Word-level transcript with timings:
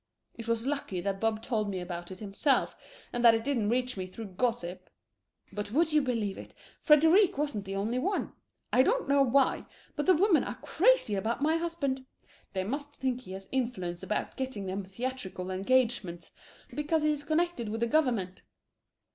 ]It 0.39 0.47
was 0.47 0.65
lucky 0.65 0.99
that 1.01 1.19
Bob 1.21 1.43
told 1.43 1.69
me 1.69 1.79
about 1.79 2.09
it 2.09 2.17
himself 2.19 2.75
and 3.13 3.23
that 3.23 3.35
it 3.35 3.43
didn't 3.43 3.69
reach 3.69 3.97
me 3.97 4.07
through 4.07 4.29
gossip. 4.33 4.89
But 5.53 5.71
would 5.71 5.93
you 5.93 6.01
believe 6.01 6.39
it, 6.39 6.55
Frêdêrique 6.83 7.37
wasn't 7.37 7.65
the 7.65 7.75
only 7.75 7.99
one! 7.99 8.33
I 8.73 8.81
don't 8.81 9.07
know 9.07 9.21
why, 9.21 9.67
but 9.95 10.07
the 10.07 10.15
women 10.15 10.43
are 10.43 10.55
crazy 10.63 11.13
about 11.13 11.43
my 11.43 11.57
husband. 11.57 12.03
They 12.53 12.63
must 12.63 12.95
think 12.95 13.21
he 13.21 13.33
has 13.33 13.47
influence 13.51 14.01
about 14.01 14.37
getting 14.37 14.65
them 14.65 14.83
theatrical 14.85 15.51
engagements, 15.51 16.31
because 16.75 17.03
he 17.03 17.11
is 17.11 17.23
connected 17.23 17.69
with 17.69 17.81
the 17.81 17.85
government. 17.85 18.41